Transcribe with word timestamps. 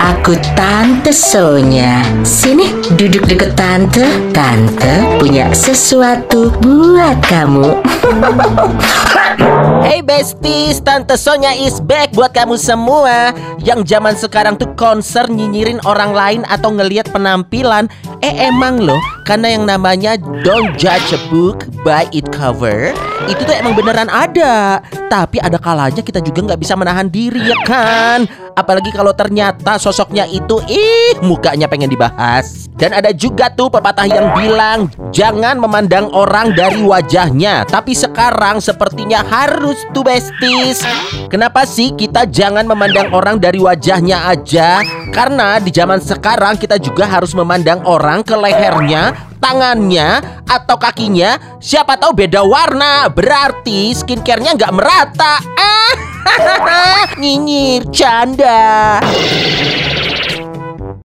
Aku 0.00 0.34
Tante 0.56 1.12
Sonya. 1.12 2.00
Sini, 2.24 2.72
duduk 2.96 3.28
deket 3.28 3.54
Tante. 3.54 4.08
Tante 4.32 5.20
punya 5.20 5.52
sesuatu 5.52 6.50
buat 6.58 7.20
kamu. 7.28 7.68
Hey 9.80 10.04
besties, 10.04 10.84
Tante 10.84 11.16
Sonya 11.16 11.56
is 11.56 11.80
back 11.80 12.12
buat 12.12 12.36
kamu 12.36 12.60
semua 12.60 13.32
Yang 13.56 13.88
zaman 13.88 14.12
sekarang 14.12 14.60
tuh 14.60 14.68
konser 14.76 15.24
nyinyirin 15.32 15.80
orang 15.88 16.12
lain 16.12 16.42
atau 16.44 16.68
ngeliat 16.76 17.08
penampilan 17.08 17.88
Eh 18.20 18.34
emang 18.36 18.84
loh, 18.84 19.00
karena 19.24 19.56
yang 19.56 19.64
namanya 19.64 20.20
don't 20.44 20.76
judge 20.76 21.16
a 21.16 21.20
book 21.32 21.64
by 21.80 22.04
its 22.12 22.28
cover 22.28 22.92
Itu 23.28 23.42
tuh 23.44 23.52
emang 23.52 23.76
beneran 23.76 24.08
ada. 24.08 24.80
Tapi 25.10 25.42
ada 25.42 25.58
kalanya 25.58 26.00
kita 26.00 26.22
juga 26.22 26.52
nggak 26.52 26.60
bisa 26.62 26.78
menahan 26.78 27.10
diri 27.10 27.42
ya 27.42 27.58
kan? 27.66 28.24
Apalagi 28.54 28.94
kalau 28.94 29.12
ternyata 29.12 29.76
sosoknya 29.76 30.24
itu 30.30 30.62
ih 30.70 31.18
mukanya 31.24 31.66
pengen 31.66 31.90
dibahas. 31.90 32.70
Dan 32.80 32.96
ada 32.96 33.12
juga 33.12 33.52
tuh 33.52 33.68
pepatah 33.68 34.08
yang 34.08 34.32
bilang 34.32 34.88
Jangan 35.12 35.60
memandang 35.60 36.08
orang 36.16 36.56
dari 36.56 36.80
wajahnya 36.80 37.68
Tapi 37.68 37.92
sekarang 37.92 38.56
sepertinya 38.56 39.20
harus 39.20 39.84
tuh 39.92 40.00
besties. 40.00 40.80
Kenapa 41.28 41.68
sih 41.68 41.92
kita 41.92 42.24
jangan 42.24 42.64
memandang 42.64 43.12
orang 43.12 43.36
dari 43.36 43.60
wajahnya 43.60 44.32
aja? 44.32 44.80
Karena 45.12 45.60
di 45.60 45.68
zaman 45.68 46.00
sekarang 46.00 46.56
kita 46.56 46.80
juga 46.80 47.04
harus 47.04 47.36
memandang 47.36 47.84
orang 47.84 48.24
ke 48.24 48.32
lehernya 48.32 49.29
Tangannya 49.40 50.20
atau 50.44 50.76
kakinya 50.76 51.40
Siapa 51.58 51.96
tahu 51.96 52.12
beda 52.12 52.44
warna. 52.44 53.08
Berarti 53.08 53.96
skincare-nya 53.96 54.56
nggak 54.56 54.74
merata. 54.76 55.40
Ah, 55.56 55.94
Nyinyir, 57.20 57.88
canda 57.88 59.00